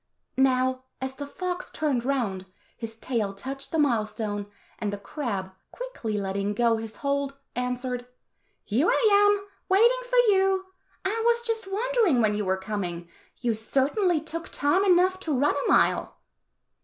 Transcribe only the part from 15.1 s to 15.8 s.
to run a